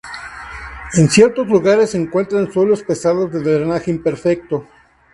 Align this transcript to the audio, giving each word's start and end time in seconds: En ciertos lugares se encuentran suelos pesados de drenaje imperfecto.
En 0.95 1.09
ciertos 1.11 1.47
lugares 1.47 1.91
se 1.91 2.01
encuentran 2.01 2.51
suelos 2.51 2.81
pesados 2.81 3.31
de 3.31 3.39
drenaje 3.43 3.91
imperfecto. 3.91 4.67